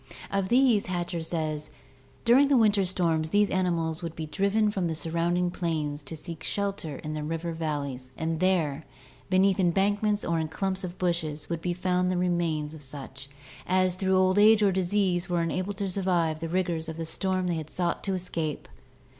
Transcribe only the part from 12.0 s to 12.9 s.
the remains of